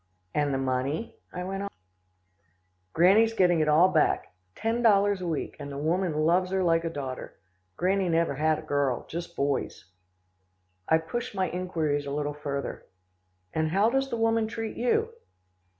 [0.33, 1.69] "And the money?" I went on.
[2.91, 6.83] "Granny's getting it all back ten dollars a week, and the woman loves her like
[6.83, 7.37] a daughter.
[7.77, 9.91] Granny never had a girl, just boys."
[10.89, 12.87] I pushed my inquiries a little further,
[13.53, 15.13] "And how does the woman treat you?"